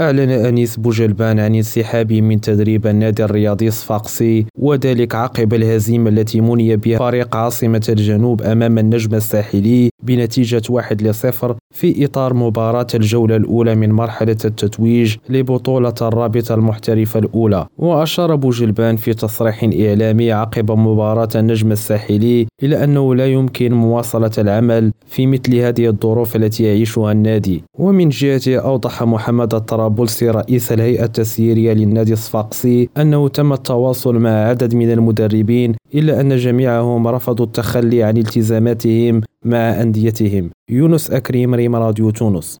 أعلن 0.00 0.30
أنيس 0.30 0.76
بوجلبان 0.76 1.40
عن 1.40 1.54
انسحابه 1.54 2.20
من 2.20 2.40
تدريب 2.40 2.86
النادي 2.86 3.24
الرياضي 3.24 3.68
الصفاقسي 3.68 4.46
وذلك 4.58 5.14
عقب 5.14 5.54
الهزيمة 5.54 6.10
التي 6.10 6.40
مني 6.40 6.76
بها 6.76 6.98
فريق 6.98 7.36
عاصمة 7.36 7.82
الجنوب 7.88 8.42
أمام 8.42 8.78
النجم 8.78 9.14
الساحلي 9.14 9.90
بنتيجة 10.02 10.62
1 10.70 11.02
لصفر 11.02 11.56
في 11.74 12.04
إطار 12.04 12.34
مباراة 12.34 12.86
الجولة 12.94 13.36
الأولى 13.36 13.74
من 13.74 13.92
مرحلة 13.92 14.36
التتويج 14.44 15.16
لبطولة 15.28 15.94
الرابطة 16.02 16.54
المحترفة 16.54 17.20
الأولى. 17.20 17.66
وأشار 17.78 18.34
بوجلبان 18.34 18.96
في 18.96 19.14
تصريح 19.14 19.64
إعلامي 19.64 20.32
عقب 20.32 20.70
مباراة 20.70 21.28
النجم 21.34 21.72
الساحلي 21.72 22.46
إلى 22.64 22.84
أنه 22.84 23.14
لا 23.14 23.26
يمكن 23.26 23.72
مواصلة 23.72 24.30
العمل 24.38 24.92
في 25.06 25.26
مثل 25.26 25.56
هذه 25.56 25.86
الظروف 25.86 26.36
التي 26.36 26.64
يعيشها 26.64 27.12
النادي. 27.12 27.62
ومن 27.78 28.08
جهته 28.08 28.56
أوضح 28.56 29.02
محمد 29.02 29.54
الطرابلسي 29.54 30.30
رئيس 30.30 30.72
الهيئة 30.72 31.04
التسييرية 31.04 31.72
للنادي 31.72 32.12
الصفاقسي 32.12 32.88
أنه 32.96 33.28
تم 33.28 33.52
التواصل 33.52 34.18
مع 34.18 34.30
عدد 34.30 34.74
من 34.74 34.92
المدربين 34.92 35.74
إلا 35.94 36.20
أن 36.20 36.36
جميعهم 36.36 37.08
رفضوا 37.08 37.46
التخلي 37.46 38.02
عن 38.02 38.16
التزاماتهم 38.16 39.20
مع 39.44 39.82
أنديتهم. 39.82 40.50
يونس 40.70 41.10
أكريم 41.10 41.54
ريم 41.54 41.76
راديو 41.76 42.10
تونس. 42.10 42.58